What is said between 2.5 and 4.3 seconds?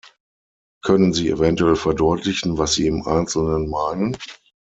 was Sie im Einzelnen meinen?